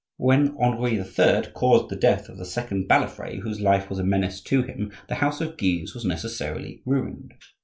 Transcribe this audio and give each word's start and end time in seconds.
When 0.17 0.55
Henri 0.57 0.97
III. 0.97 1.51
caused 1.53 1.89
the 1.89 1.95
death 1.95 2.27
of 2.27 2.39
the 2.39 2.45
second 2.45 2.87
Balafre, 2.89 3.41
whose 3.41 3.61
life 3.61 3.87
was 3.87 3.99
a 3.99 4.03
menace 4.03 4.41
to 4.41 4.63
him, 4.63 4.91
the 5.07 5.13
house 5.21 5.41
of 5.41 5.57
Guise 5.57 5.93
was 5.93 6.05
necessarily 6.05 6.81
ruined. 6.87 7.35